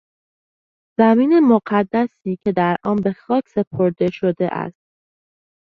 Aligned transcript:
زمین 0.97 1.39
مقدسی 1.39 2.37
که 2.45 2.51
در 2.51 2.77
آن 2.85 2.95
به 2.95 3.13
خاک 3.13 3.49
سپرده 3.49 4.09
شده 4.11 4.47
است 4.53 4.81